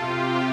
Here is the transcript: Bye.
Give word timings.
Bye. 0.00 0.43